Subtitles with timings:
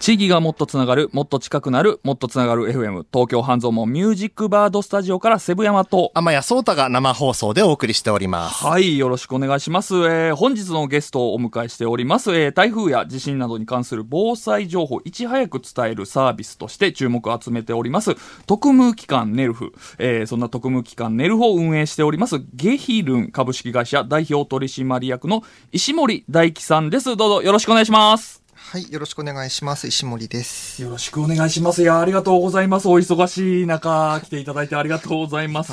[0.00, 8.64] 地域がもっとつながる、もっと近くなる、もっとつながる FM、東京半蔵門ミュージックバードスタジオからセブ山と、天谷聡太が生放送でお送りしております。
[8.64, 9.94] はい、よろしくお願いします。
[9.96, 12.34] えー本日のゲストをお迎えしております。
[12.34, 18.14] えー台風や地震などに関する防災情報をいち早く伝えるサービスとして注目を集めております、
[18.46, 19.74] 特務機関ネルフ。
[19.98, 25.42] えーそんな特務機関ネルフを運営しております、ゲヒルン株式会社代表取締役の
[25.72, 27.16] 石森大樹さんです。
[27.16, 28.40] どうぞよろしくお願いします。
[28.68, 29.88] はい、よろしくお願いします。
[29.88, 30.80] 石森です。
[30.80, 31.82] よろしくお願いします。
[31.82, 32.88] いや、ありがとうございます。
[32.88, 35.72] お忙しい中、来ていただいてありがとうございます。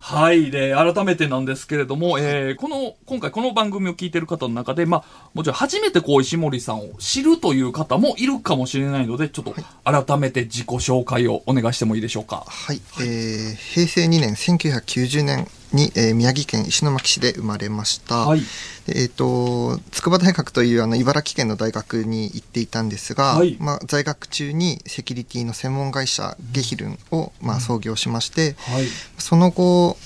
[0.00, 0.50] はい。
[0.50, 9.54] で、改めてなんですけれども、えーこの、今回この番組を聞いてる方の中で、まあ、もちろん初めてこう、石森さんを知るという方もいるかもしれないので、ちょっと、
[9.84, 12.44] 改めて自己紹介をお願いしてもいいでしょうか。
[12.46, 18.26] はい、えー平成2年、1990年に、えー宮城県石巻市で生まれました。
[18.26, 18.40] はい。
[18.86, 28.86] でえっ、と、筑波大学というあの茨城県の大学に行っていたんですが、はいまあ、在学中にセキュリティの専門会社ゲヒルンを、まあ、創業しまして、はい。
[29.18, 29.96] その後、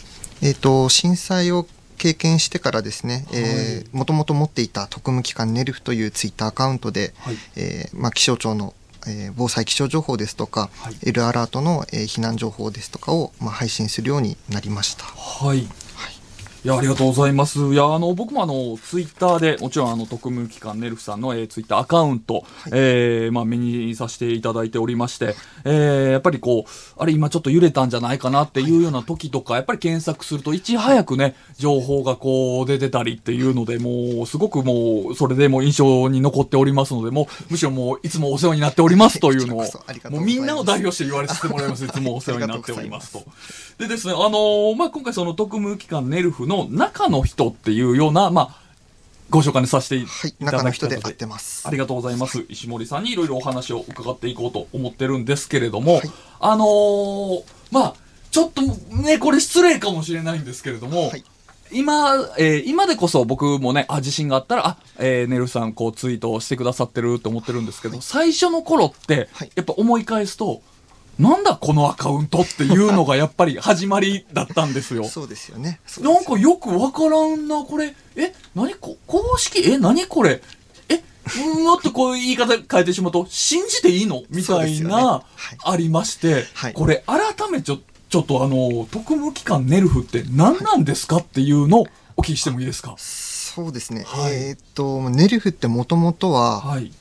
[0.42, 1.66] えっ、と、震災を
[1.98, 7.36] 経験してからですね、えーもともと持っていた特務機関ネルフというツイッターアカウントで、はい。
[7.56, 8.74] えーまあ、気象庁の、
[9.06, 15.04] えー防災気象情報ですとか、はい L アラートの、えー避難情報ですとかを、まあ、配信するようになりました。
[15.04, 15.68] はい。
[16.64, 17.60] いや、ありがとうございます。
[17.60, 39.64] いや、あの、僕もあの、ツイッターで、もちろんあの、特務機関ネルフさんの、えーツイッターアカウント、えーまあ、目にさせていただいておりまして、えーやっぱりこう、あれ今ちょっと揺れたんじゃないかなっていうような時とか、やっぱり検索すると、いち早くね、情報がこう、出てたりっていうので、もう、すごくもう、それでもう印象に残っておりますので、もう、むしろもう、いつもお世話になっておりますというのを
[40.10, 41.84] もうみんなを代表して言われさせてもらいます。
[41.84, 43.22] いつもお世話になっておりますと。
[43.78, 48.68] でですね、あのーまあ、今回その特務機関ネルフの中の人っていうような、まあ、
[49.30, 51.68] ご紹介にさせていはい、ただきたい中の人でてます。
[51.68, 52.44] ありがとうございます。
[52.48, 56.10] 石森さんにいろいろお話を伺っていこうと思ってるんですけれども、はい。
[56.40, 57.94] あのーまあ、
[58.30, 61.24] ちょっとね、これ失礼かもしれないんですけれども、はい。
[61.70, 69.50] 今、えー今でこそ僕もね、あ、自信があったら、あ、えー、ネルさんこうツイートをしてくださってると思ってるんですけど、最初の頃って、はい。
[69.54, 70.62] やっぱ思い返すと、
[71.18, 75.04] なんだこのアカウントっていうのがやっぱり始まりだったんですよ。
[75.08, 75.80] そうですよね。
[75.86, 77.94] そうですなんかよくわからんな、これ。
[78.16, 79.60] え、何こ、公式？
[79.68, 80.40] え、何これ？
[80.88, 81.02] え、
[81.64, 84.22] もっとこういう言い方変えてしまうと、信じていいの？
[84.30, 85.24] みたいそうですよねな、は
[85.54, 87.78] いありまして、はいこれ改めちょ、
[88.08, 91.86] ちょっとあの、特務機関ネルフって何なんですかっていうのを
[92.16, 92.94] お聞きしてもいいですか？
[92.96, 94.04] そうですね。
[94.06, 96.92] はいえーっと、ネルフってもともとは、はい。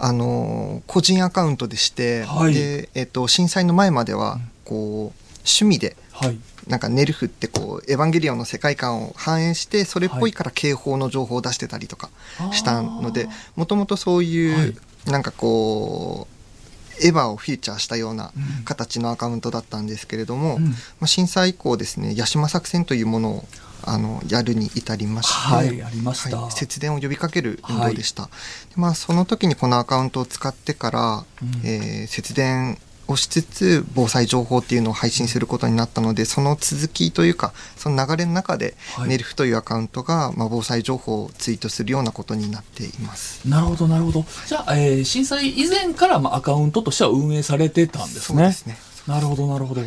[0.00, 2.54] あのー個人アカウントでして、はい。
[2.54, 6.38] で、えーっと、震災の前までは、こう、趣味で、はい。
[6.66, 12.10] なんかネルフってこう、エヴァンゲリオンの世界観を反映して、それっぽいから警報の情報を出してたりとか
[12.52, 15.10] したので、もともとそういう、はい。
[15.10, 18.64] なんかこう、エヴァをフィーチャーしたようなうん。
[18.64, 20.64] 形のアカウントだったんですけれども、うん。
[20.64, 23.44] まあ、震災以降ですね、ヤシマ作戦というものを
[23.88, 28.24] あのやるに至りまして、はいありましたはい節電を呼びかける運動でした。
[28.24, 28.30] で
[28.76, 32.78] まあ、その時にこのアカウントを使ってから、うんえー節電
[33.08, 43.48] をしつつ防災情報っていうのを配信することになったのでその続きというかその流れの中で、はいネルフというアカウントが、まあ、防災情報をツイートするようなことになっています。
[43.48, 44.26] なるほど、なるほど。
[44.46, 48.34] じゃあ、えー震災以前から、まあ、アカウントとしては運営されてたんですね。
[48.34, 48.76] そうですね。
[49.06, 49.80] なるほど、なるほど。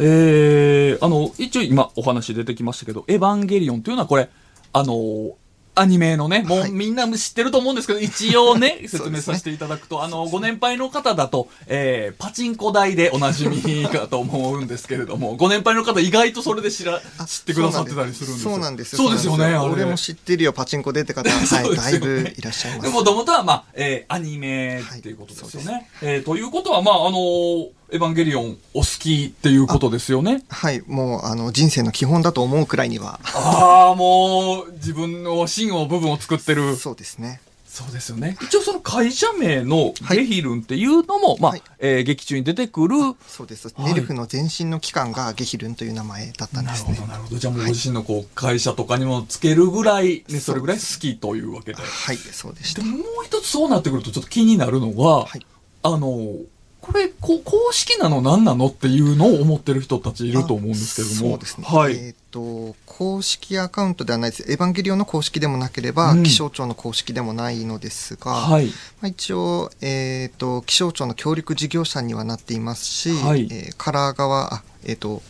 [0.00, 4.28] えー、あの、一応今お話出てきましたけど、エヴァンゲリオンというのはこれ、
[4.72, 5.36] あの、
[5.74, 18.50] アニメのね、もうはいみんな知ってると思うんですけど、一応 ね、説明させていただくと、あの、ご年配の方だと、えー、パチンコ台でおなじみかと思うんですけれども、 ご年配の方意外とそれで知ら、あ知ってくださってたりするんですよ。
[18.50, 18.98] そうなんですよ。
[18.98, 19.56] そうですよね。
[19.56, 22.90] 俺も知ってるよ、パチンコでって方、 はそうい、だいぶいらっしゃいます。
[22.90, 25.88] でもともとは、まあ、えーアニメっていうことですよね。
[26.02, 30.42] えーということは、まあ、あのーエヴァンゲリオンお好きっていうことですよね。
[30.48, 36.76] はい、もう、あの、人生の基本だと思うくらいには、ああ、もう、自分の芯を部分を作ってる。
[36.76, 37.40] そうですね。
[37.70, 38.36] そうですよね。
[38.42, 42.96] 一応その会社名のはいゲヒルンっていうのも、まあ、はいえー劇中に出てくる。
[43.28, 43.68] そうです。
[43.68, 47.12] はいネルフの前身の機関がゲヒルンという名前だったんですねなるほど、。
[47.12, 47.38] なるほど。
[47.38, 51.80] じゃあもうご自身のこう、会社とかにもつけるぐらい、ね、それぐらい好きというわけで。
[51.80, 52.82] はい、そうでした。
[52.82, 55.46] でももう一つそうなってくるとちょっと気になるのが、はい
[55.82, 56.36] あの、
[56.80, 61.30] これ、こう公式なの何なのっていうのを思ってる人たちいると思うんですけれども。
[61.32, 61.66] そうですね。
[61.68, 61.96] はい。
[61.96, 64.50] えっ、と、公式アカウントではないです。
[64.50, 68.66] エヴァンゲリオンの公式でもなければ、うん気象庁の公式でもないのですが、はい。
[68.66, 68.72] ま
[69.02, 75.22] あ、一応、えっ、と、気象庁の協力事業者にはなっていますし、はいえーカラー側、あ、えっ、と、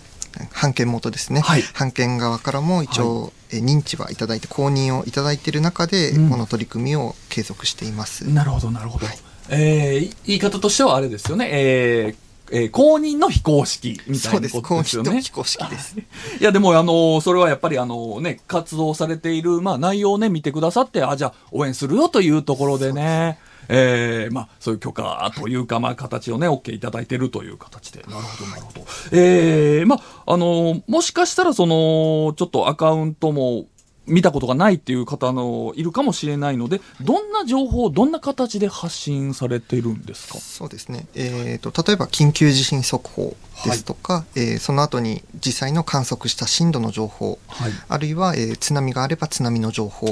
[0.52, 9.06] 判権元ですね、はい判権側からも一応、えー認知はいただいて公認をいただいている中で、うんこの取り組みを継続しています、なるほど、なるほど。
[9.50, 11.48] えー、言い方としてはあれですよね。
[11.50, 15.10] えーえー、公認の非公式みたいなことですよね。
[15.10, 15.26] そうです。
[15.26, 15.96] 非公式です。
[16.40, 23.38] いや、でも、あの、それはやっぱり、あのね、活動されている、まあ、内容をね、見てくださって、あ、じゃあ、応援するよというところでね。
[23.72, 28.02] えー、まあ、そういう許可というか、まあ、形をね、OK いただいてるという形で。
[28.08, 28.80] なるほど、なるほど。
[29.12, 33.66] えー、まあ、あの、もしかしたら、その、ちょっとアカウントも、
[34.06, 40.38] 見たことがないっていう方のいるかもしれないので、どんな情報、どんな形で発信されているんですか？
[40.38, 50.06] そうですね、えーと、例えば緊急地震速報ですとか、はい、えー、その後に実際の観測した震度の情報、はい、あるいは、えー、津波があれば津波の情報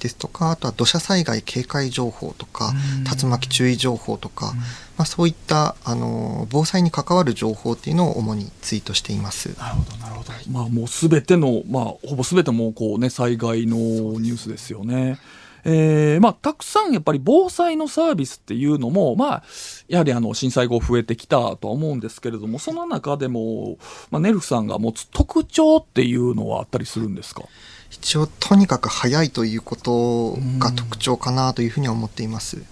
[0.00, 2.74] ですとか、はい、あとは土砂災害警戒情報とか、
[3.22, 4.52] 竜巻注意情報とか、
[5.00, 9.58] まあ、そういったあの防災に関わる情報っていうのを主にツイートしています。
[9.58, 10.30] なるほどなるほど。
[10.50, 15.18] まあもうすべてのまあほぼすべてもこうね災害のニュースですよね。
[15.64, 19.42] えー、まあ、たくさんやっぱり防災のサービスっていうのも、まあ、
[19.88, 23.76] やはりあの、震災後増えてきたとは思うんですけれども、その中でも、
[24.10, 27.42] まあ、ネルフさんが持つ特徴っていうのはあったりするんですか？
[27.90, 32.62] 一応とにかく早いということが特徴かなというふうには思っています。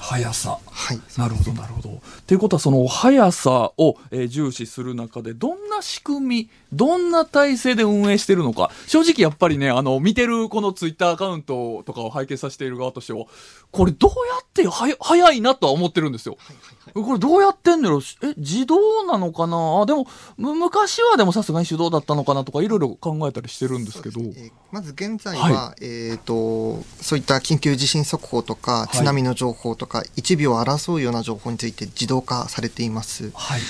[0.00, 0.58] 速さ。
[0.66, 1.00] はい。
[1.18, 2.00] なるほど、なるほど。
[2.26, 13.26] ということは、その速さを、えー、重視する中で、どんな仕組み、どんな体制で運営してるのか、正直やっぱりね、あの、見てるこのツイッターアカウントとかを拝見させている側としては、
[13.70, 16.36] これどうやっては早いなとは思ってるんですよ。
[16.38, 19.82] はいはいこれどうやってんのよえ、自動なのかな？
[19.82, 20.06] あ、でも、
[20.38, 24.20] 昔はでもさすがに手動だったのかなとか、いろいろ考えたりしてるんですけど。
[24.20, 33.30] えー、まず現在は、はい、えっ、ー、と、そういった緊急地震速報とか、津波の情報とか、はい、1秒を争うような情報について自動化されています。
[33.34, 33.60] はい。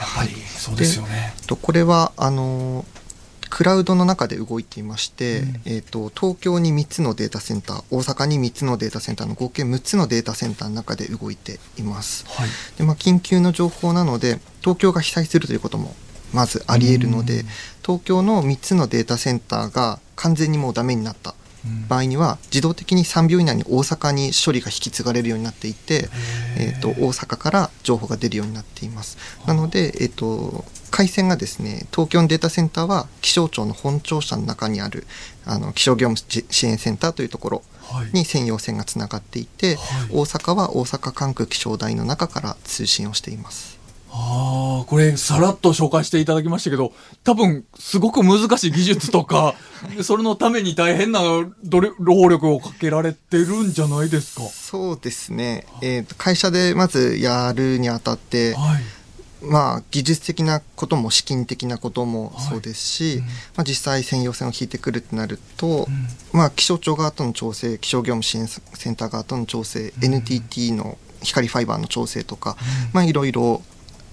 [0.00, 1.34] やっぱり、そうですよね。
[1.46, 2.84] と、これは、あの
[3.50, 12.48] クラウドの中で動いていまして、うん、えーと、東京に3つのデータセンター大阪に3つのデータセンターの合計6つのデータセンターの中で動いています、はい、
[12.78, 15.94] でまあ、緊急の情報なので東京が被災するということも
[16.32, 17.46] まずありえるので、うん、
[17.84, 21.34] 東京の3つのデータセンターが完全にもうダメになった
[21.88, 26.08] 場合には自動的に3秒以内に大阪に処理が引き継がれるようになっていて、
[26.58, 29.18] えーと、大阪から情報が出るようになっています。
[29.46, 35.06] なので、えーと、回線がですね東京のデータセンターは気象庁の本庁舎の中にある
[35.44, 37.62] あの気象業務支援センターというところ
[38.12, 43.79] に専用線がつながっていて、はい、大阪は大阪管区気象台の中から通信をしています。
[44.12, 46.92] ああ、これ、さらっと紹介していただきましたけど、
[47.22, 49.54] 多分、すごく難しい技術とか、
[50.02, 51.20] それのために大変な
[52.00, 54.42] 労力をかけられてるんじゃないですか？
[54.48, 55.64] そうですね。
[55.80, 58.82] えー、会社でまずやるにあたって、はい、
[59.42, 66.08] まあ、技術的なことも資金的なこともそうですし、はいうん、まあ、実際専用線を引いてくるってなると、うん、
[66.38, 72.56] まあ、気象庁側との調整、気象業務支援センター側との調整、うん、NTT の光ファイバーの調整とか、
[72.92, 73.62] まあ、いろいろ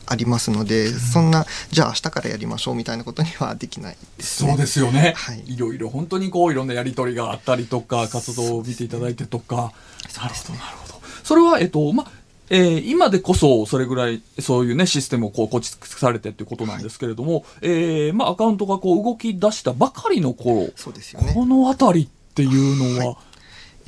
[0.07, 11.01] ありますので、そんなじゃあ明日からやりましょうみたいなことにはできないです、ね、そうですよね、はい、いろいろ本当にこういろんなやり取りがあったりとか活動を見ていただいてとか、なるほどなるほど。
[11.23, 12.11] それはえっとまあ
[12.49, 23.26] えー、今でこそそれぐらいそういうねシステムをこう構築されてっていうことなんですけれども、はい、えー、まあ、アカウントがこう動き出したばかりの頃そうですよ、ね、この辺りっていうのは、はい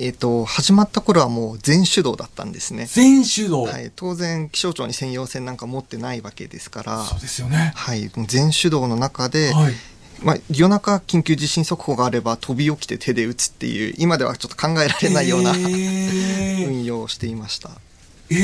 [0.02, 2.86] えーと、始まった頃はもう全手動だったんですね。
[2.86, 7.04] 全手動、はい、当然気象庁に専用線なんか持ってないわけですから。
[7.04, 9.74] そうですよね、はい、全手動の中で、はい。
[10.22, 17.70] まあ、夜中緊急地震速報があれば飛び起きて手で打つっていう今ではちょっと考えられないような、運用をしていました。
[18.30, 18.36] え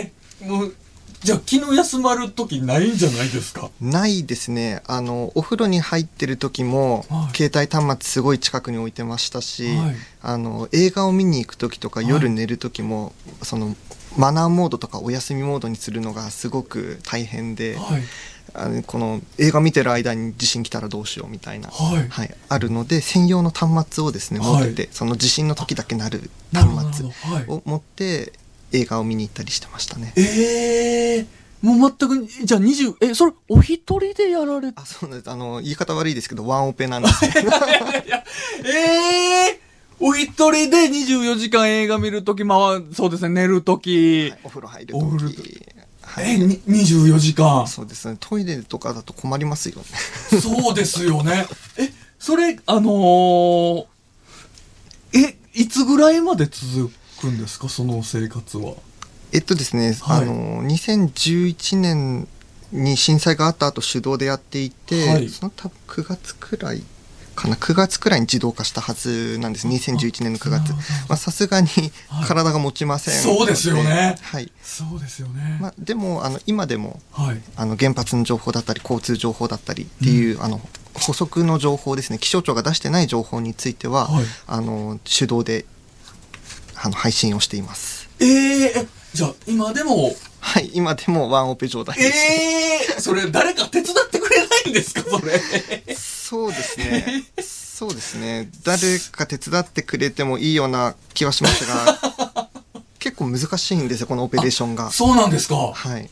[0.00, 0.74] えー、もう
[1.22, 3.70] じゃあ気の休まる時ないんじゃないですか？
[3.80, 4.82] ないですね。
[4.86, 13.12] あのお風呂に入ってる時も、はい、携帯端末すごい近くに置いてましたし、はい、あの映画を見に行く時とか夜寝る時も、はい、
[13.42, 13.76] その
[14.16, 17.76] マナーモードとかお休みモードにするのがすごく大変で、
[18.54, 22.34] あのこの映画見てる間に地震来たらどうしようみたいな、はい。
[22.48, 27.10] あるので専用の端末をですね持ってて、その地震の時だけなる端末
[27.46, 28.32] を持って
[28.72, 30.12] 映画を見に行ったりしてましたね。
[30.16, 35.30] ええー、もう全く、じゃあ20、え、それ、お一人でやられあ、そうです。
[35.30, 37.30] あの、言い方悪いですけど、ワンオペなんですよ。
[38.64, 39.70] ええー
[40.02, 45.66] お一人で24時間映画見るとき、まあ、そうですね、寝るとき、はい、お風呂入るとき。
[46.02, 48.16] はい、え、24時間そうですね。
[48.18, 50.40] トイレとかだと困りますよね。
[50.40, 51.46] そうですよね。
[51.76, 53.86] え、それ、あのー、
[55.12, 56.99] え、いつぐらいまで続く？
[57.28, 57.68] んですか？
[57.68, 58.74] その生活は。
[59.32, 62.28] えっとですね、はい、あの2011年
[62.72, 66.82] に震災があった後手動でやっていて、はい、その多分9月くらい
[67.36, 69.68] かな？9月くらいに自動化したはずなんです。
[69.68, 70.72] 2011年の9月。
[71.08, 71.68] まあさすがに
[72.26, 73.14] 体が持ちません。
[73.14, 74.16] のそうですよね。
[74.20, 74.50] はい。
[74.62, 75.58] そうですよね。
[75.60, 77.40] まあ、でもあの今でもはい。
[77.56, 80.60] あの原発の情報だったり交通情報だったりっていう、あの
[80.94, 82.18] 補足の情報ですね。
[82.18, 84.24] 気象庁が出してない情報については、はい。
[84.48, 85.64] あの手動で
[86.82, 88.08] あの配信をしています。
[88.20, 88.26] えー、
[88.82, 95.94] えじゃあ今でも、はい今でもワンオペ状態です、えー、それ誰か手伝ってくれないんですか、それ？
[95.94, 97.24] そうですね。
[97.42, 98.48] そうですね。
[98.64, 102.48] 誰か手伝ってくれてもいいような気はしますが
[102.98, 104.90] 結構難しいんですよこのオペレーションが。
[104.90, 105.56] そうなんですか。
[105.74, 106.08] はい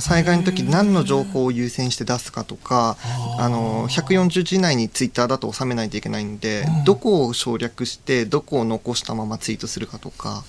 [0.00, 2.96] 災害の時何の情報を優先して出すかとか
[3.38, 6.84] あの140字以内にツイッターだと収めないといけないんで、うん。
[6.84, 10.44] どこを省略してどこを残したままツイートするかとか。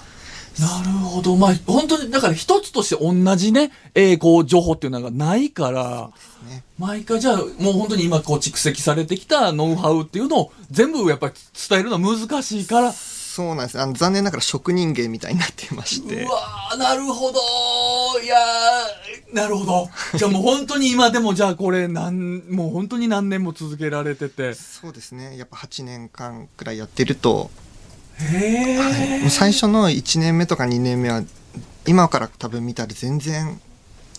[0.59, 1.37] なるほど。
[1.37, 6.11] まあ、本当に、だから一つとして同じね、えー、こう、情報っていうのがないから、
[6.49, 6.63] ね。
[6.77, 11.33] 毎回じゃあ、もう本当に今こう蓄積されてきたノウハウっていうのを全部やっぱり
[11.69, 13.79] 伝えるのは難しいから、そうなんです。
[13.79, 16.23] あの残念ながら職人芸みたいになっていまして。
[16.23, 17.39] うわー、なるほど
[18.19, 19.89] いやー、なるほど。
[20.17, 24.53] じゃあもう本当に今でもじゃあこれなん、もう本当に何年も続けられてて。
[24.53, 27.51] そうですねやっぱ8年間くらいやってると、
[28.19, 29.21] へー。
[29.21, 31.23] もう最初の1年目とか2年目は
[31.87, 33.59] 今から多分見たら全然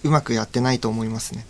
[0.04, 1.46] うまくやってないと思いますね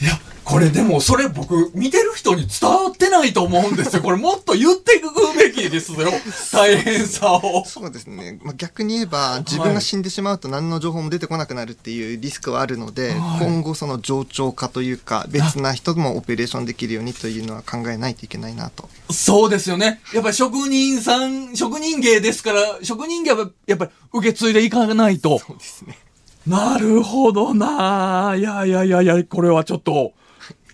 [0.00, 4.02] いや、これでも、それ僕、見てる人に伝わってないと思うんですよ。
[4.02, 6.10] これもっと言っていくべきですよ。
[6.52, 7.64] 大変さを。
[7.66, 20.00] そうですね、まあ、逆に言えば自分が死んでしまうと何の情報も出てこなくなるっていうリスクはあるので、はい今後その冗長化というか別な人もオペレーションできるようにというのは考えないといけないなとそうですよね。
[20.14, 25.38] やっぱり職人さん、職人芸ですから、職人芸はやっぱり受け継いでいかないと。
[25.38, 25.98] そうですね
[26.46, 28.34] なるほどな。
[28.36, 30.14] いやいやいやいや、これはちょっと、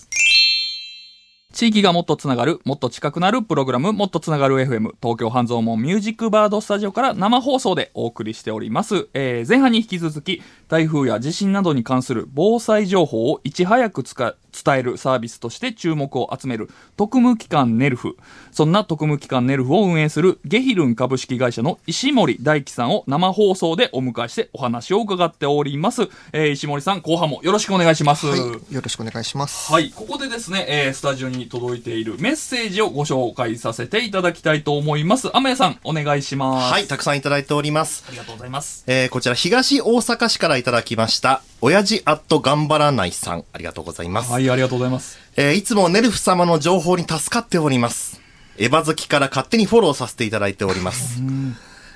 [1.56, 9.08] 地域がもっとつながる、もっと近くなるプログラム、もっとつながる FM、東京半蔵門ミュージックバードスタジオから生放送でお送りしております。
[9.14, 14.34] えー前半に引き続き、台風や地震などに関する防災情報をいち早く使
[14.64, 18.16] 伝えるサービスとして注目を集める特務機関ネルフ。
[18.52, 26.08] そんな特務機関ネルフを運営するゲヒルン株式会社の石森大樹さんを生放送でお迎えしてお話を伺っております。
[26.32, 28.26] えー石森さん、後半もよろしくお願いします。
[28.26, 35.28] はいよろしくお願いしますはい、ここでですね、えースタジオに届いているメッセージをご紹介させていただきたいと思います。
[35.28, 36.72] 天谷さん、お願いします。
[36.72, 38.04] はい、たくさんいただいております。
[38.08, 38.84] ありがとうございます。
[38.86, 41.42] えーこちら東大阪市からいただきました。
[41.60, 43.44] 親父アット頑張らないさん。
[43.52, 44.30] ありがとうございます。
[44.30, 45.18] はい、ありがとうございます。
[45.36, 48.20] えーいつもネルフ様の情報に助かっております。
[48.58, 51.20] エヴァ好きから勝手にフォローさせていただいております。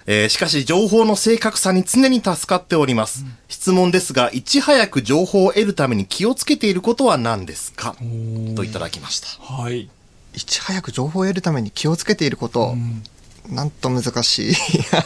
[0.07, 3.25] えーしかし情報の正確さに常に助かっております。
[3.49, 7.95] 質問ですが、いち早く情報を得るために気をつけていることは何ですか？
[8.57, 9.29] といただきました。
[9.43, 9.91] はい。
[10.33, 12.77] いち早く情報を得るために気をつけていること、
[13.51, 14.55] なんと難しい。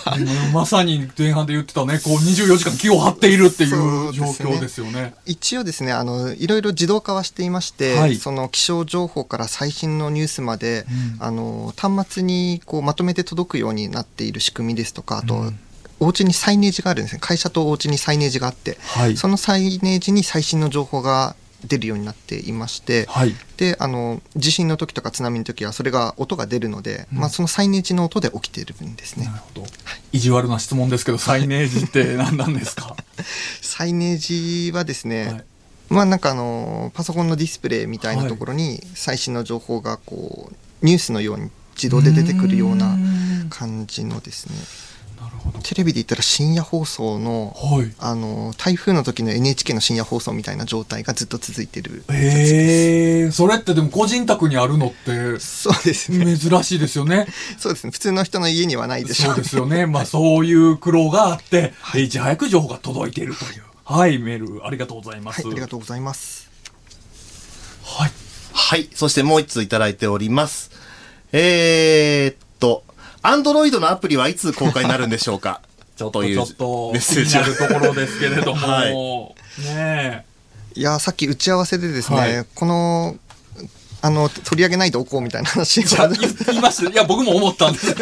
[0.52, 5.14] まさに前半で言ってたね、こう24時間気を張っているっていそう状況ですよね。
[5.26, 8.16] 一応ですねあのいろいろ自動化はしていまして、はい。
[8.16, 10.86] その気象情報から最新のニュースまで、
[11.18, 15.52] あの端末にこうまとめて届くようになっている仕組みですとかあと、
[16.00, 17.18] お家にサイネージがあるんですね。
[17.20, 19.16] 会社とお家にサイネージがあって、はい。
[19.16, 21.34] そのサイネージに最新の情報が
[21.64, 23.34] 出るようになっていまして、はい。
[23.56, 29.26] であの地震の時とか津波の時はそれが音が出るので、まあ、そのサイネージの音で起きているんですね。
[29.26, 29.66] なるほど。
[30.12, 32.96] 意地悪な質問ですけど、サイネージって何なんですか？
[33.62, 35.44] サイネージはですね、はい。
[35.90, 42.96] まあなんかあのパソコンのディスプレイみたいなところに最新の情報がこうニュースのように自動で出てくるような
[43.50, 44.54] 感じのですね。
[45.62, 47.92] テレビで言ったら深夜放送のはい。
[47.98, 57.26] あの台風の時の NHK の深夜放送みたいな状態がずっと続いてるへえ、それってでも個人宅にあるのってそうですね珍しいですよね。
[57.58, 59.86] そうですね普通の人の家にはないでしょそうですよね。
[59.86, 63.62] まあそういう苦労があって、いち早く情報が届いているという。
[63.84, 65.42] はい、メールありがとうございます。
[65.42, 66.50] はいありがとうございます
[67.82, 68.10] はい。
[68.52, 68.88] はい。
[68.94, 70.70] そしてもう一通いただいております。
[71.32, 72.43] えーっと、
[73.26, 75.62] アンドロイドのアプリはいつ公開になるんでしょうか？
[75.96, 77.30] ちょっとというちょっとメッセージ。
[77.30, 78.94] 気になるところですけれども、 はい。
[79.74, 80.24] ね
[80.74, 82.46] いやさっき打ち合わせでですね、はい。
[82.54, 83.16] この
[84.02, 86.90] あの取り上げないでおこうみたいな話言いました。
[86.90, 87.94] いや、僕も思ったんです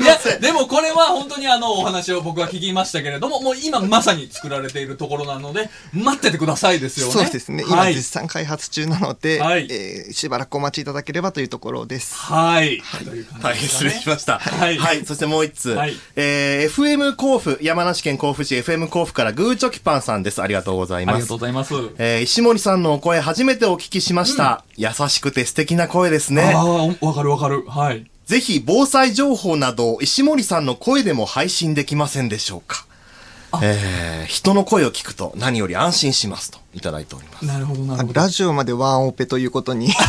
[0.00, 7.12] いや、でもこれは本当にあの、お話を僕は聞きましたけれども、もう今まさに作られているところなので、待っててくださいですよね。
[7.12, 8.08] そうですね、今はい絶。
[8.08, 12.14] 賛開発中なので、はいえーしばらくお待ちいただければというところです。
[12.16, 12.82] はい。
[13.04, 14.38] という感大変失礼しました。
[14.38, 15.70] はいそしてもう一通。
[15.70, 20.42] はいえー FM 甲府、山梨県甲府市 FM 甲府からグーチョキパンさんです。
[20.42, 21.38] ありがとうございますありがとう。
[21.38, 21.74] ございます。
[21.98, 24.64] えー石森さんのお声初めてお聞きしました。
[24.76, 26.52] 優しくて素敵な声ですね。
[26.54, 27.64] ああ、わかるわかる。
[27.68, 28.06] はい。
[28.30, 32.86] ぜひ防災情報などを石森さんの声でも配信できませんでしょうか。
[33.60, 37.44] えー人の声を聞くと何より安心しますといただいております。
[37.44, 38.20] なるほど、なるほど。
[38.20, 39.88] ラジオまでワンオペということに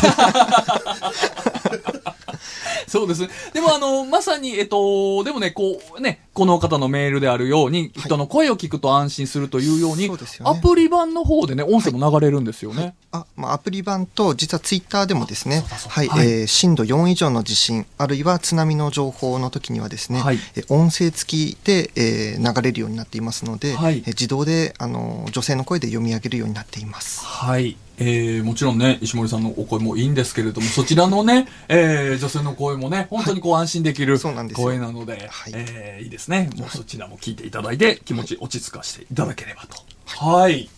[2.86, 3.28] そうですね。
[3.52, 10.58] でもあの、まさに、えっと、でもね、こうね、この方のメールであるように、人の声を聞くと安心するというように、そうですよね。
[10.58, 12.94] アプリ版の方でね、音声も流れるんですよね。
[13.12, 16.26] あ、まあ、アプリ版と実はツイッターでもですねはい、はい。
[16.26, 20.38] えー震度4以上の地震あるいは津波の情報の時にはですね、はい。
[20.56, 23.98] えー音声付きで、えー流れるようになっていますので、はい。
[23.98, 27.24] えー自動であの女性の声で読み上げるようになっています。
[27.24, 27.76] はい。
[27.98, 34.66] えー、もちろんね、石森さんのお声もいいんですけれども、そちらのね、えー、女性の声もね、本当にこう安心できるそうなんですよ。
[34.66, 35.52] 声なので、はい。
[35.54, 36.50] えー、いいですね。
[36.56, 39.76] もうそちらも聞いていただいて、気持ち落ち着かせていただければと。
[40.24, 40.68] はい。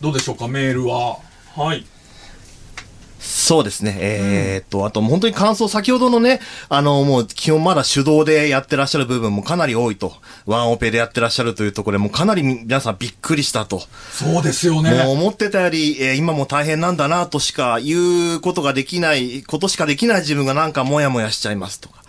[0.00, 1.18] どうでしょうか、メールは。
[1.56, 1.86] はい。
[3.24, 3.96] そうですね。
[4.00, 10.14] えーっと、あと本当に感想、先ほどのね、あの、もう基本まだ手動でやってらっしゃる部分もかなり多いと。
[10.44, 13.82] ワンオペでやってらっしゃるというところでもうかなり皆さんびっくりしたと。
[14.12, 14.90] そうですよね。
[15.04, 22.03] もう思ってたより、えー今も大変なんだなとしか言うことができない、ことしかできない自分がなんかモヤモヤしちゃいますとか。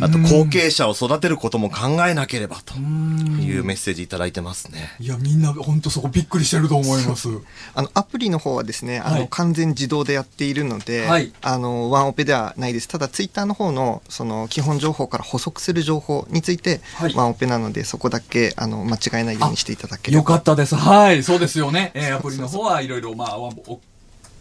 [0.00, 4.96] あと後継者を育てることも考えなければというメッセージいただいてますね。
[5.00, 7.28] いや、みんな本当そこびっくりしてると思います。
[7.74, 12.88] あのアプリの方はですね、あはいの完全自動でやっているので、はいあのワンオペではないです。
[12.88, 20.74] ただツイッターの方のその基本情報から補足する情報について、はいワンオペなのでそこだけあの間違えないようにしていただければよかったです。
[20.74, 21.90] はい、そうですよね。
[21.94, 23.80] えー、アプリの方はいろいろ、まあ、ワンボ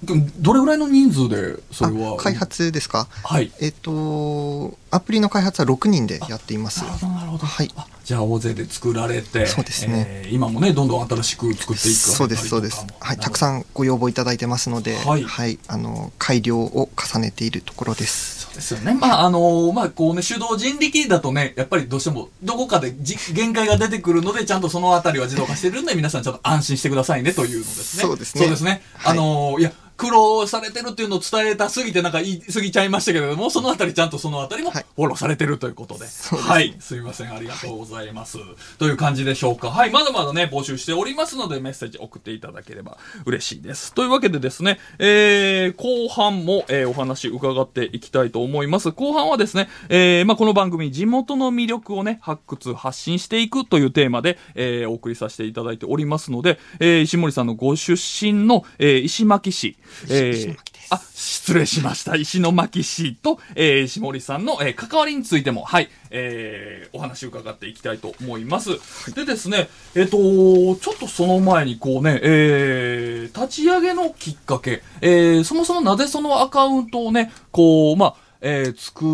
[0.04, 2.14] でもどれぐらいの人数で、それは？
[2.14, 3.08] あ開発ですか？
[3.24, 3.52] はい。
[3.60, 7.46] えっとアプリの開発は6人でやっていますなるほど、なるほど。
[7.46, 13.60] はいあじゃあ、大勢で作られて、そうですねえー今もね、どんどん新しく作っていくそうですそうですはいたくさん。
[13.60, 18.94] んご要望いただいてますのではいあの改良を重ねているところですそうですよね。
[19.00, 28.04] まあ、あのーまあ、こうね、手動人力だとね、やっぱりどうしても、どこかでじ限界が出てくるので、ちゃんとそのあたりは自動化してるんで、皆さんちょっと安心してくださいね、というのですね。
[28.04, 28.82] そうですねそうですね。
[28.96, 36.06] はいあのーいや、苦労されてるっていうのを伝えたすぎて、なんか言い過ぎちゃいましたけれども、そのあたりちゃんとそのあたりもフはいォローされてるということで。
[36.06, 36.76] はい。
[36.80, 37.34] すみません。
[37.34, 38.38] ありがとうございます。
[38.78, 39.70] という感じでしょうか。
[39.70, 39.92] はい。
[39.92, 43.94] まだまだね、募集しておりますので、メッセージ送っていただければ嬉しいです。
[43.94, 48.92] というわけでですね、えー、後半も、えーお話伺っていきたいと思います。
[48.92, 59.78] 後半はですね、えー、まあ、この番組、地元の魅力をね、発掘、発信していくというテーマで、えー、お送りさせていただいておりますので、えー、石森さんのご出身の、えー、石巻市、
[60.10, 60.58] えー
[60.92, 62.16] あ、失礼しました。
[62.16, 68.72] 石巻市と、えー、石森さんの、えー関わりについても、はい、えー、お話を伺っていきたいと思います。
[69.14, 79.06] でですね、えっ、と、ちょっとその前にこうね、えー、立ち上げのきっかけ、えー、そもそもなぜそのアカウントをね、こう、まあ、えー、作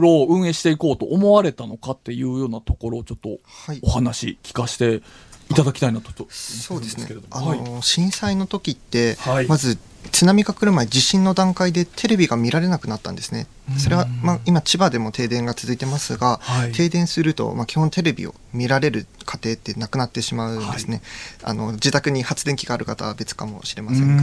[0.00, 3.80] ろう、運営していこうと思われたのかっていうようなところをちょっとはい。
[3.82, 5.02] お話聞かせて
[5.50, 7.08] いただきたいなととそうですね。
[7.30, 7.62] あもはい。
[7.62, 9.46] の、震災の時って、はい。
[9.46, 9.78] まず
[10.14, 13.48] 津波が来る前地震の段階でテレビが見られなくなったんですね
[13.78, 21.02] それは、まあ、今千葉でも停電が続いてますが、はい停電すると、まあ、基本テレビを見られる家庭ってなくなってしまうんですね、
[21.42, 24.22] あの自宅に発電機がある方は別かもしれませんが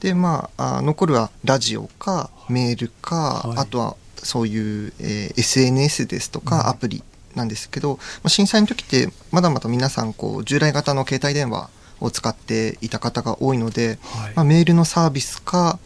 [0.00, 7.02] でまああ残るはラジオかメールか、はいあとはそういう、えー SNS ですとかアプリ
[7.34, 15.78] なんですけど、まあ震災の時ってまだまだ皆さんこう従来型の携帯電話を使っていた方が多いので、はいまあ、メールのサービスか、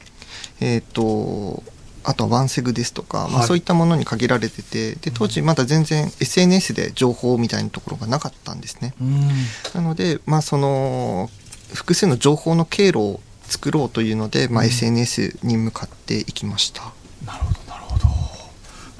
[0.60, 1.62] えー、と
[2.02, 8.94] あとはワンセグですとか、まあ、はいそういったものに限られててで当時まだ全然 SNS で情報みたいなところがなかったんですね。
[9.00, 9.28] うん
[9.74, 11.30] なので、まあ、その
[11.74, 16.82] 複数の情報の経路を作ろうというので、まあ、うん SNS に向かっていきました。
[17.24, 17.59] なるほどなるほど。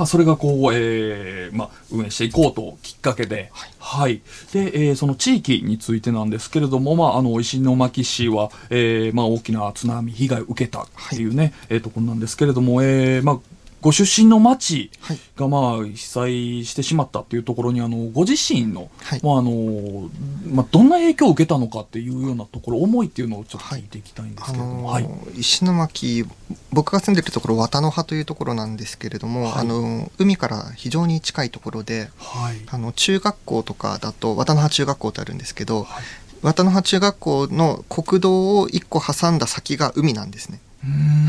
[0.00, 4.22] まあ、それがこう、えーまあ、運営していこうときっかけで、はい。
[4.50, 13.38] で、えーその地域についてなんですけれども、まあ、あの、石巻市は、えーまあ、大きな津波被害を受けたっていうね、えーところなんですけれども、えーまあ、
[13.80, 15.18] ご出身の町はい。
[15.36, 19.20] が、まあ、被災してしまったっていうところに、あの、ご自身の、はい。
[19.22, 20.10] まあ、あの、
[20.46, 25.08] まあ、どんな影響を受けたのかっていうようなところ、思いっていうのをちょっと聞いていきたいんですあけれども、のはい。
[25.38, 26.24] 石巻
[26.72, 29.52] 僕が住んでるところ綿の葉というところなんですけれども、はい。
[29.60, 32.56] あの海から非常に近いところではい。
[32.68, 36.04] あの中学校とかだと綿の葉中学校ってあるんですけどはい。
[36.42, 40.60] 綿の葉中学校の国道を1個挟んだ先が海なんですね、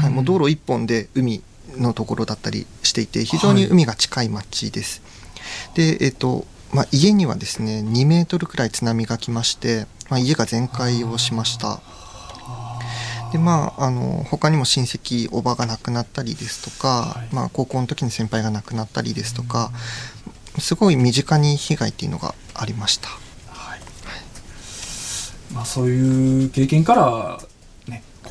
[0.01, 1.43] はい、もう道路1本で海
[1.77, 5.01] のところだったりしていて非常に海が近い町です、
[5.75, 11.81] でえっ、とまあ、家にはですね2メートルくらい津波が来まして、まあ、家が全壊をしました。
[13.31, 17.33] でまあ、あの他にも親戚おばが亡くなったりですとか、はい。
[17.33, 19.71] まあ、高校の時に先輩が亡くなったりですとか、
[20.59, 23.07] すごい身近に被害っていうのがありました。
[23.47, 23.79] はい。
[25.53, 27.47] まあ、そういう経験から、ね、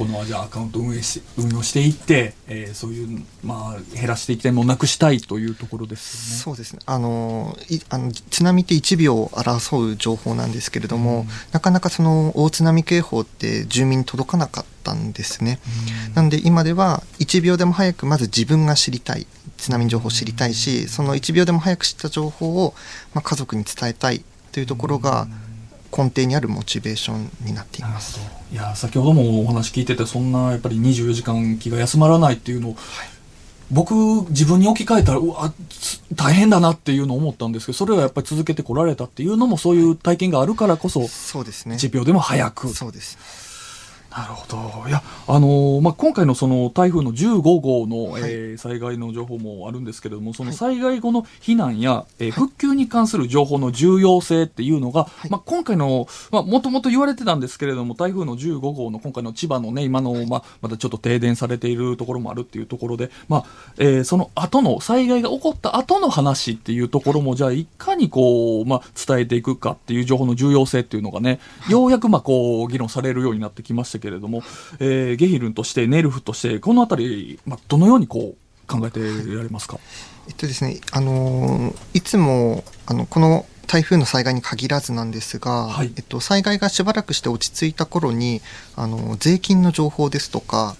[0.01, 6.43] このじゃあアカウントを運営し運用していって、えーそういう、まあ、減らしていきたいもなくしたいというところですよね。
[6.43, 6.79] そうですね。
[6.87, 11.29] あのいあの津波って1秒を争う情報なんですけれども、うん。
[11.53, 15.61] なかなかその大津波警報って住民に届かなかったんですね、
[16.15, 19.27] なので今では1秒でも早くまず自分が知りたい
[19.59, 22.73] 津波情報を知りたいしその1秒でも早く知った情報を、
[23.13, 25.29] まあ、家族に伝えたいというところが
[25.97, 28.21] 根底にあるモチベーションになっています。
[28.53, 32.77] いや先ほどもお話聞いててそんなやっぱり24時間気が休まらないっていうのを、
[33.71, 33.95] 僕
[34.31, 41.77] 自分に置き換えたらうわつ大変だなっていうのを思ったんですけどそれはやっぱり続けてこられたっていうのもそういう体験があるからこそそうですね。
[41.77, 42.69] 1秒でも早く。
[42.69, 43.50] そうです
[44.11, 44.47] なるほ
[44.83, 44.89] ど。
[44.89, 48.23] いや、あのーまあ、今回のその台風の15号の、はい。
[48.25, 55.31] えー災害の情報もあるんですけれども、その災害後の避難や、えー復旧に関する情報の重要性っていうのが、い。
[55.31, 63.45] まあ、今回の、まあ、もともと言われてたんですけれども、台風の15号の今回の千葉のね、今の、まあ、まだちょっと停電されているところもあるっていうところで、まあ、
[63.79, 74.43] えーその後の、災害が起こった後の話っていうところも、じゃあ、いかにこう、まあ、伝えていくかっていう情報の重要性っていうのがね、ようやくまあ、こう、議論されるようになってきましたけれども、
[74.81, 79.79] えーゲヒルンとして、ネルフとして、このあたり、まあ、どのようにこう、考えてられますか？
[80.29, 85.93] えっとですね、あのーいつもあのこの台風の災害に限らずなんですが、はい。
[85.97, 88.41] えっと、災害がしばらくして落ち着いた頃に
[88.77, 90.77] あの税金の情報ですとか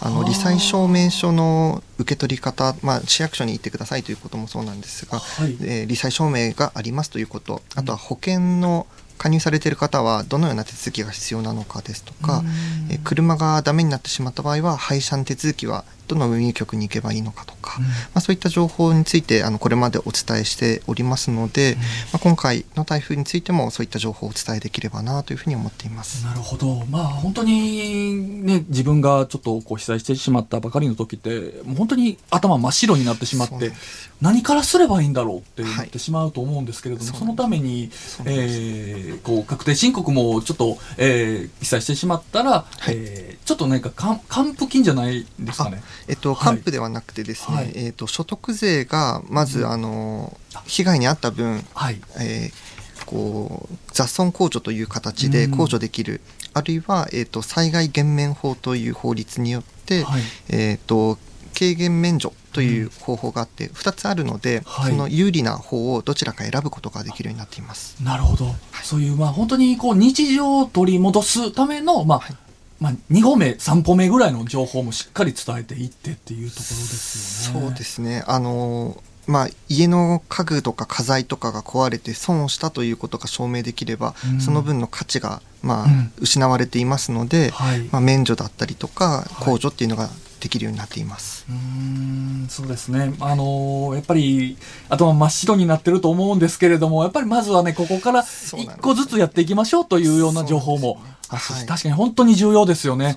[0.00, 5.56] あの罹災証明書の受け取り方、まあ、市役所に行ってくださいということもそうなんですが、はい。
[5.60, 8.86] えー罹災証明がありますということあとは保険の
[9.18, 12.42] 加入されている方はどのような手続きが必要なのかですとか、
[12.90, 17.84] えー車がダメになってしまった場合は廃車の手続きはどの運輸局に行けばいいのかとか、うん。
[17.84, 21.76] まあ、そういった情報についてあのこれまでお伝えしておりますので、
[22.12, 26.24] まあ、今回の台風についてもそういった情報をお伝えできればなというふうに思っています。
[26.24, 26.84] なるほど。
[26.90, 33.72] まあ本当にね、自分がちょっとこう被災してしまったばかりの時って、もう本当に頭真っ白になってしまって
[34.20, 35.86] 何からすればいいんだろうってなはい。
[35.88, 37.90] ってしまうと思うんですけれども、そうそのために、
[38.26, 42.94] えーこう確定申告もちょっと、えー被災してしまったら、はい。
[42.96, 45.82] えーちょっとなんか還還付金じゃないですかね。
[46.08, 46.44] えっと、はい。
[46.44, 47.72] 還付ではなくてですね、はい。
[47.74, 49.70] えっと、所得税がまず、うん。
[49.70, 52.00] あの被害に遭った分、はい。
[52.18, 52.74] えー
[53.06, 55.54] こう雑損控除という形でうん。
[55.54, 56.22] 控除できる、
[56.54, 60.22] あるいは、えー、と災害減免法という法律によって、はい。
[60.48, 61.18] えー、と
[61.54, 64.90] 軽減免除という方法があって、2つあるので、はい。
[64.90, 67.96] その有利な方をどちらか選ぶことができるようになっています。
[68.02, 68.54] なるほど。
[68.82, 72.36] そういう、まあ本当にこう日常を取り戻すための、まあ、はい。
[72.80, 77.66] まあ、2歩目、3歩目ぐらいの情報もしっかり伝えていってっていうところですよね。
[77.68, 78.24] そうですね。
[78.26, 84.40] あのまあ、家の家具とか家財とかが壊れて損をしたということが証明できれば、うん。
[84.40, 86.12] その分の価値が、まあうん。
[86.20, 87.80] 失われていますので、はい。
[87.90, 89.32] まあ、免除だったりとかい。
[89.44, 90.10] 控除っていうのが
[90.44, 91.46] できるようになっています。
[91.48, 93.14] うーんそうですね。
[93.18, 94.58] あのーやっぱり、
[94.90, 103.16] 頭真っ白になってると思うんですけれども、やっぱりまずはね、ここから一個ずつやっていきましょうというような情報もそうなんです発信しはい確かに本当に重要ですよね。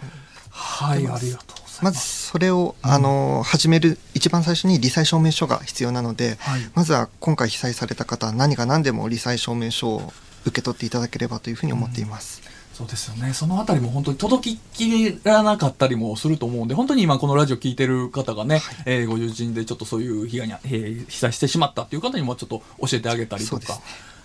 [0.50, 1.38] はい、ありがとうござい
[1.82, 2.00] まず。
[2.00, 10.14] それを、あの始める一番最初に罹災証明書が必要なので、はいまずは今回被災された方は何が何でも罹災証明書を
[10.46, 12.42] 受け取っていただければというふうに思っています。
[12.78, 13.34] そうですよね。
[13.34, 23.82] そのあたりも本当に届ききらなかったりもすると思うんで、本当に今このラジオ聞いてる方がね、えーご友人でちょっとそういう被害に、えー被災してしまったっていう方にもちょっと教えてあげたりとかです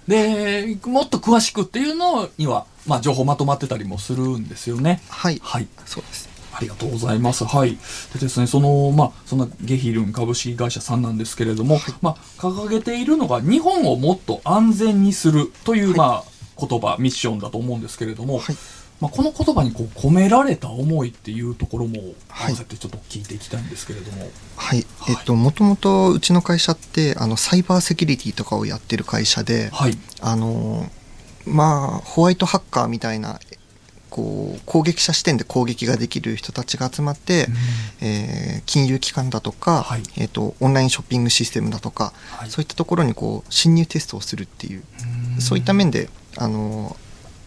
[0.06, 0.76] ね。
[0.76, 5.00] でもっと詳しくっていうのには、まあ情報まとまってたりもするんですよね。
[5.08, 5.66] はい、はい。
[5.86, 6.28] そうです。
[6.52, 7.46] ありがとうございます。
[7.46, 7.78] はい。
[8.12, 16.31] でですね、その、まあ、そんなゲヒルン株式会社さんなんですけれども、まあ、掲げているのが、日本をもっと安全にするという、まあ、
[16.66, 18.56] 言葉、ミッションだと思うんですけれども、はい。
[19.00, 21.98] まあ、この言葉にこう込められた思いっていうところも、
[22.28, 22.48] はい。
[22.48, 24.30] 合わせてちょっと聞いていきたいんですけれども。
[24.56, 29.98] はい、えっと、もともとうちの会社って、あの、サイバーセキュリティとかをやってる会社で、はい。
[30.20, 30.88] あの、
[31.46, 33.40] まあ、ホワイトハッカーみたいな、
[34.08, 37.48] こう、攻撃者視点で攻撃ができる人たちが集まって、
[38.00, 40.02] えー金融機関だとか、はい。
[40.16, 42.50] えっと、オンラインショッピングシステムだとか、はい。
[42.50, 44.84] そういったところにこう、侵入テストをするっていう、
[45.40, 46.96] そういった面で、あの、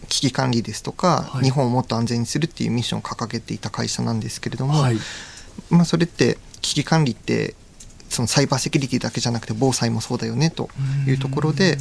[0.07, 4.97] 危機管理ですとか、はい日本をもっと安全にするっていうミッションを掲げていた会社なんですけれども、はい。
[5.69, 7.55] まあ、それって危機管理って
[8.09, 10.69] そのサイバーセキュリティだけじゃなくて防災もそうだよねと
[11.07, 11.77] いうところで、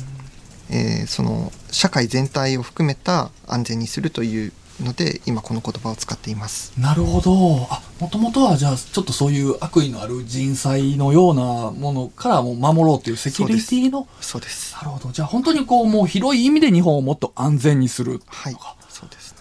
[0.71, 6.73] えーその社会全体を含めた安全にするというので今この言葉を使っています。
[6.79, 7.67] なるほど。
[7.71, 14.09] あ、もともとはじゃあ、ちょっとそういう悪意のある人災のようなものからも守ろうというセキュリティの？
[14.21, 14.75] そうです。
[14.75, 15.13] なるほど。
[15.13, 18.21] じゃあ本当にこう、もう広い意味で日本をもっと安全にする。
[18.27, 18.57] はい、
[18.89, 19.39] そうですね。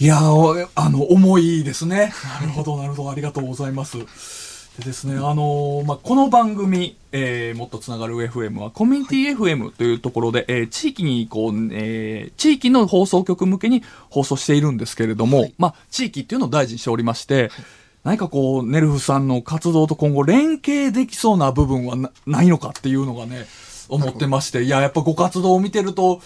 [0.00, 2.12] いやー、あの、重いですね。
[2.40, 3.10] なるほど、なるほど。
[3.10, 3.98] ありがとうございます。
[4.78, 17.50] でですね、あのーまあ、この番組、えーもっとつながる FM は、コミュニティ FM というところで、えー地域に、こう、えー地域の放送局向けに放送しているんですけれども、まあ、地域っていうのを大事にしておりまして、
[18.04, 23.46] 何かこう、ネルフさんの活動と今後連携できそうな部分はなないのかっていうのがね、
[23.88, 26.20] 思ってまして、いや、やっぱご活動を見てると、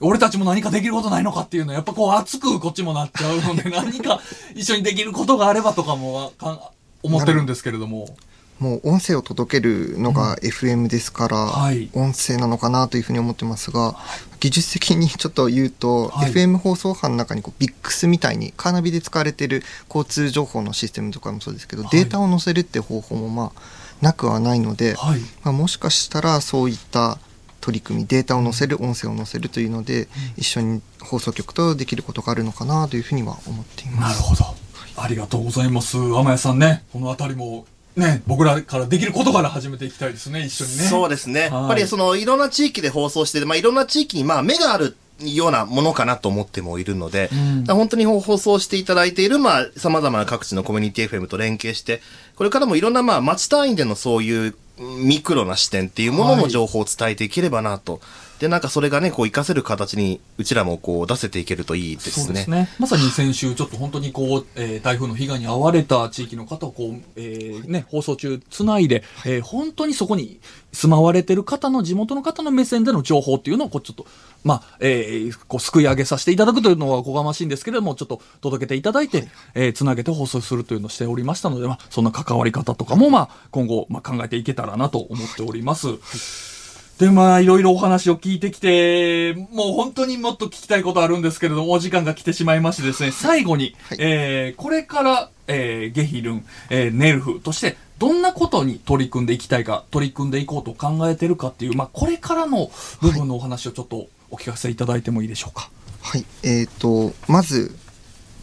[0.00, 4.20] 俺たちも何かできることないのかっていうのは、やっぱこう熱くこっちもなっちゃうので、 何か
[4.54, 6.60] 一緒にできることがあればとかもかん
[7.02, 8.14] 思ってるんですけれども。
[8.58, 13.96] もう音声を届けるのが FM ですから、はい音声なのかなというふうに思ってますが、
[14.38, 23.62] 技術的にちょっと言うと、はい FM 放送波の中にこう BIX みたいにカーナビで使われている交通情報のシステムとかもそうですけど、はいデータを載せるって方法もまあ
[24.00, 25.20] なくはないので、はい。
[25.42, 27.18] まあ、もしかしたらそういった
[27.60, 34.20] 取り組みデータを載せる音声を載せるというので、一緒に放送局とできることがあるのかなというふうには思っています。
[34.20, 34.61] なるほど。
[34.96, 35.96] ありがとうございます。
[35.96, 40.84] 天谷さんね、このあたりも、ね、僕らからできることから始めていきたいですね、一緒にね。
[40.84, 41.42] そうですね。
[41.42, 52.00] はいやっぱりそのいろんな地域で放送してて、まあいろんな地域にまあ目があるようなものかなと思ってもいるので、うん本当に放送していただいているまあ様々な各地のコミュニティ FM と連携して、
[52.36, 58.00] これからもいろんなまあ町単位でのそういううんミクロな視点っていうものはいの情報を伝えていければなと。
[58.42, 62.24] で、なんかそれがね、こう活かせる形にうちらもこう出せていけるといいですね。
[62.26, 62.68] そうですね。
[62.80, 70.40] まさに先週、ちょっと本当にこう、えー台風の被害に遭われた地域の方をこう、えーね、放送中つないで、えー本当にそこに
[70.72, 74.06] 住まわれてる方の地元の方の目線での情報っていうのをこうちょっと、
[74.42, 86.51] まあ、えーこう、すくい上げさせていただくというのはおこがましいんですけれども、ちょっと届けていただいて、えーつなげて放送するというのをしておりましたので、まあ、そんな関わり方とかも、まあ、今後、まあ、考えていけたらなと思っております。
[87.02, 93.98] で、まあ、いろいろお話を聞いてきて、もう本当にもっと聞きたいことあるんですけれども、お時間が来てしまいましてですね、最後に、はい。
[94.00, 105.70] えーこれから、えーゲヒルン、えーネルフとして、どんなことに取り組んでいきたいか、取り組んでいこうと考えてるかっていう、まあ、これからの部分のお話をちょっとお聞かせいただいてもいいでしょうか？
[106.02, 107.76] はい、えー、とまず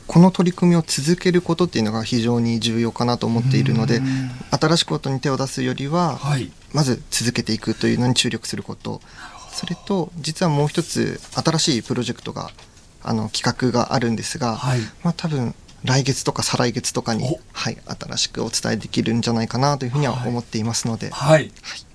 [0.10, 4.06] この取り組みを続けることっていうのが非常に重要かなと思っているのでうん
[4.60, 6.52] 新しいことに手を出すよりは、はい。
[6.74, 9.02] まず続けていくというのに注力すること
[9.52, 12.50] それと実はもう一つ新しいプロジェクトが
[13.04, 14.80] あの企画があるんですが、はい。
[15.04, 21.52] まあ、多分来月とか再来月とかにお、はい、新しくお伝えできるんじゃないかなというふうには思っていますので、はい。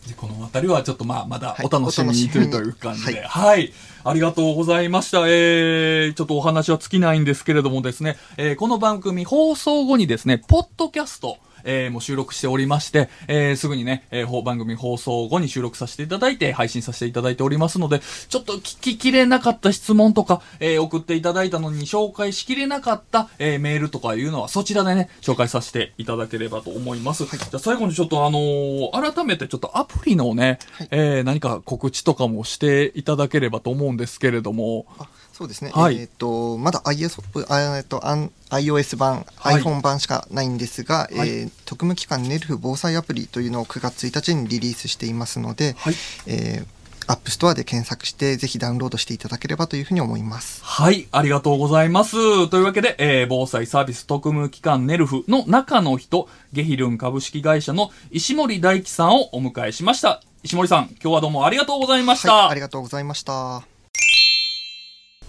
[0.09, 3.23] でこの辺りはちょっとまあ、まだはいお楽しみにというという感じで。
[3.23, 3.73] はい。
[4.05, 5.27] ありがとうございました。
[5.27, 27.25] えー、ちょっとお話は尽きないんですけれどもですね、えー、この番組放送後にですね、ポッドキャスト、えーもう収録しておりまして、えーすぐにね、えーほ番組放送後に収録させていただいて、配信させていただいておりますので、ちょっと聞ききれなかった質問とか、えー送っていただいたのに紹介しきれなかった、えーメールとかいうのは、そちらでね、紹介させていただければと思います。
[27.25, 30.59] じゃあ最後にちょっとあのー改めてちょっとアプリのね、
[30.91, 45.95] えー何か告知とかもしていただければと思うんですけれども、あそうですね、はいえっ、とまだ iOS, あと iOS 版、はい iPhone 版しかないんですが、はいえー特務機関 NERV 防災アプリというのを9月1日にリリースしていますので、はい。
[46.27, 46.67] えー、
[47.13, 50.63] App Store で検索してぜひダウンロードしていただければというふうに思います。
[50.63, 52.49] はい、ありがとうございます。
[52.49, 60.23] というわけで、えー防災サービス特務機関 NERV の中の人、ゲヒルン株式会社の石森大貴さんをお迎えしました。
[60.45, 62.35] 石森さん、今日はどうもありがとうございました。
[62.35, 63.74] はい、ありがとうございました。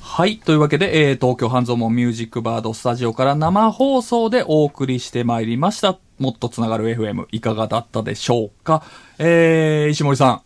[0.07, 0.37] はい。
[0.37, 5.97] というわけで、えー、東京半蔵門ミュージックバードスタジオから生放送でお送りしてまいりました。
[6.19, 8.83] もっとつながる FM、いかがだったでしょうか？
[9.17, 10.41] えー、石森さん。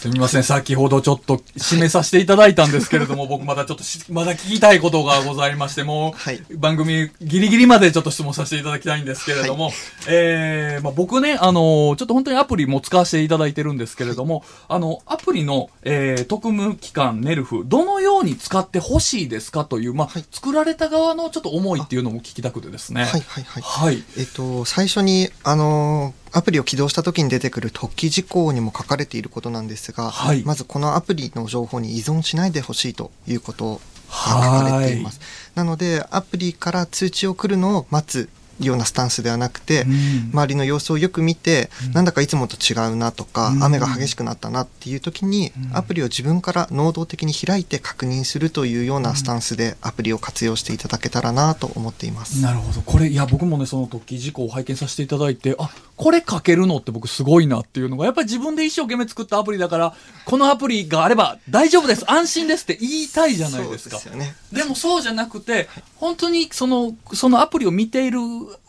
[0.00, 0.42] すみません。
[0.42, 9.72] 先ほどちょっと締めさせていただいたんですけれども、 僕まだちょっとし、まだ聞きたいことがございまして、もう、はい番組ギリギリまでちょっと質問させていただきたいんですけれども、
[10.08, 23.04] えー、まあ、僕ね、あのちょっと本当にアプリも使わせていただいてるんですけれども、あの、アプリの、えー、特務機関ネルフ、どのように使ってほしいですかという、まあ、はい作られた側のちょっと思いっていうのも聞きたくてですね。
[23.04, 23.62] はいはいはい。
[23.62, 24.02] はい。
[24.16, 35.20] えっと、最初に、あのーアプリを起動した時に出てくる突起事項にも書かれていることなんですが、はいまずこのアプリの情報に依存しないでほしいということが書かれています。
[35.54, 38.28] なので、アプリから通知を来るのを待つ
[38.66, 52.42] ようなスタンスではなくて、うん周りの様子をよく見て、なんだかいつもと違うなとか、うん雨が激しくなったなっていう時に、アプリを自分から能動的に開いて確認するというようなスタンスでアプリを活用していただけたらなと思っています。
[52.42, 52.80] なるほど。
[52.82, 63.98] これ、いや、僕もね、その時事故を拝見させていただいて、あ、これ書けるのって僕すごいなっていうのが、やっぱり自分で一生懸命作ったアプリだから、このアプリがあれば大丈夫です、安心ですって言いたいじゃないですか。
[63.98, 64.34] そうですよね。
[64.50, 68.18] でもそうじゃなくて、本当にその、そのアプリを見ている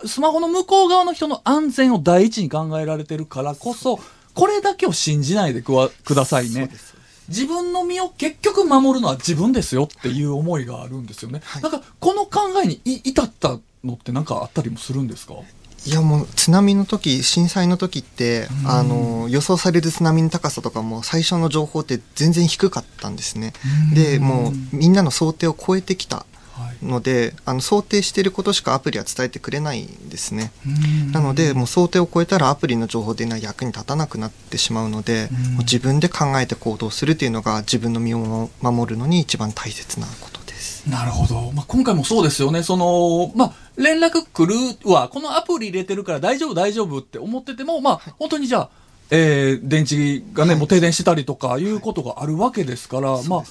[0.06, 4.02] スマホの向こう側の人の安全を第一に考えられてるからこそ、
[4.34, 6.78] これだけを信じないでくわくださいねそうで。
[6.78, 6.96] す
[7.30, 11.41] 自分の身を結局守るのは自分ですよっていう思いがあるんですよね。
[11.62, 15.36] なんか、この考えにい至ったのってなんかあったりもするんですか？
[15.86, 23.54] いやもう津波の時震災の時って、あの予想される津波の高さとかも最初の情報って全然低かったんですね。
[23.94, 26.86] でもうみんなの想定を超えてきたはい。
[26.86, 30.52] のであの想定していることしかアプリは伝えてくれないんですね。
[30.65, 40.31] うんなのでもう想定を超えたらアプリの情報でいうのは役に立たなくなってしまうので、うんもう自分で考えて行動するというのが自分の身を守るのに一番大切なこと。
[40.89, 41.52] なるほど。
[41.52, 42.63] まあ、今回もそうですよね。
[42.63, 48.70] その、まあ、連絡来るは、このアプリ入れてるから大丈夫大丈夫って思ってても、まあ、本当にじゃあ、
[49.12, 53.44] えー、電池がね、もう停電してたりとかいうことがあるわけですから、まあ、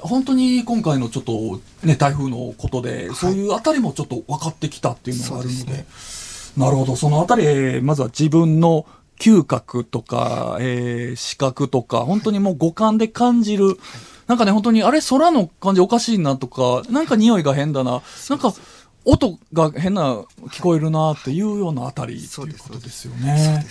[0.00, 5.84] 本当に今回のちょっとね、台風のことで、そういうあたりもちょっと分かってきたっていうのがあるので、で
[6.56, 6.96] なるほど。
[6.96, 8.86] そのあたり、えーまずは自分の
[9.18, 13.78] 嗅覚とか、えー視覚とか、本当にもう五感で感じる。
[14.32, 18.54] なんかね、本当に、あれ、空の感じおかしいなとか、なんか匂いが変だな、なんか、
[19.04, 23.66] 音が変な聞こえるなっていうようなあたりってそうですいうことですよね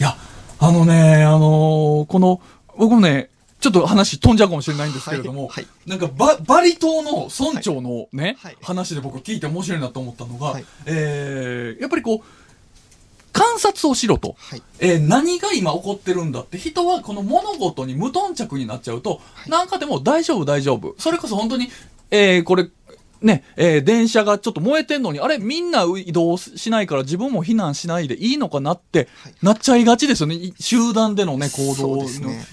[0.00, 0.16] いや、
[0.58, 2.40] あのね、あのーこの、
[2.76, 3.30] 僕もね、
[3.60, 5.90] ちょっと話飛んじゃうかもしれないんですけれども、はいはい。
[5.90, 10.64] なんかババリ島の村長のね、はい話で僕聞いて面白いなと思ったのが、はい。
[10.86, 12.43] えーやっぱりこう、
[13.34, 14.36] 観察をしろと。
[14.38, 20.94] はいえー何が今起こってるんだって人はこの物事に無頓着になっちゃうと、なんかでも大丈夫大丈夫。
[20.98, 21.68] それこそ本当に、
[22.10, 22.68] えーこれ、
[23.24, 30.34] ね、えー電車がちょっと燃えてんのに、あれみんな移動しないから自分も避難しないでいいのかなってはいなっちゃいがちですよね。
[30.34, 32.04] い集団でのね、行動の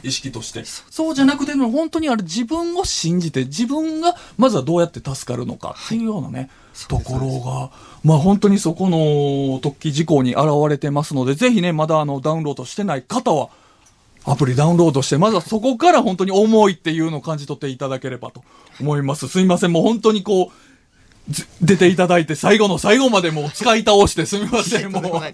[0.02, 0.64] 意識として。
[0.66, 6.50] そうじゃなくて、本当にあれ自分を信じて、自分がまずはどうやって助かるのかっていうようなね、
[6.88, 7.72] ところが、
[8.04, 8.98] まあ本当にそこの
[9.60, 13.50] 突起事項に現れてますので、ぜひね、まだあのダウンロードしてない方は、
[14.24, 18.44] アプリダウンロードして、まずはそこから本当に思いっていうのを感じ取っていただければと
[18.82, 19.28] 思います。
[19.28, 20.52] すいません、もう本当にこ
[21.30, 25.32] う、ず出ていただいて最後の最後までもう使い倒してすみません、もうな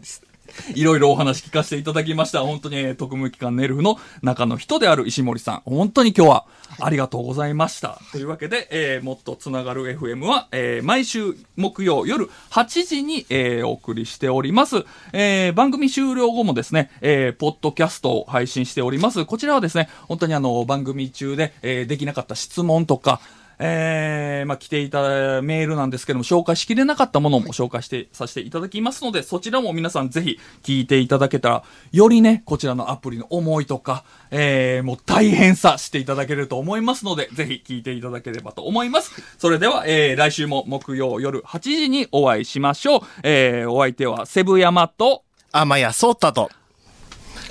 [0.76, 2.42] いろいろお話聞かせていただきました。
[2.42, 5.62] 本当に、えー特務機関ネルフの中の人である石森さん。
[5.66, 6.46] 本当に今日は
[6.80, 8.00] ありがとうございました。
[8.12, 14.84] というわけで、えーもっとつながる FM は、えー毎週木曜夜8時に、えーお送りしております。
[15.14, 19.26] えー番組終了後もですね、えーポッドキャストを配信しております。
[19.26, 23.22] こちらはですね、本当にあの、番組中で、えーできなかった質問とか、
[23.60, 39.12] えー、まあ、来ていたメールなんですけども、紹介しきれなかったものも紹介して、させていただきますので、そちらも皆さんぜひ聞いていただけたら、よりね、こちらのアプリの思いとか、えー、もう大変さしていただけると思いますので、ぜひ聞いていただければと思います。
[39.38, 43.02] それでは、えー、来週も木曜夜8時にお会いしましょう。
[43.24, 46.52] えー、お相手はセブヤマと、天谷聡太と。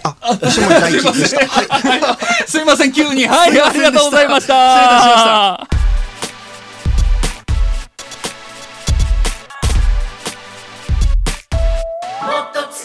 [0.05, 1.17] あ、石森大すいません。
[1.17, 1.47] 輝でした。
[1.47, 2.49] はい。
[2.49, 3.27] すいません、急に。
[3.27, 4.55] はい、ありがとうございました。
[4.55, 5.86] 失礼いたしました。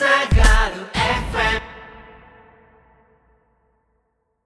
[0.02, 0.41] not good.